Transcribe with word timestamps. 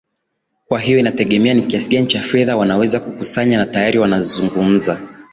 kwa 0.67 0.79
hiyo 0.79 0.99
inategemea 0.99 1.53
ni 1.53 1.61
kiasi 1.61 1.89
gani 1.89 2.07
cha 2.07 2.21
fedha 2.21 2.57
wanaweza 2.57 2.99
kukusanya 2.99 3.57
na 3.57 3.65
tayari 3.65 3.99
wanazungumza 3.99 5.01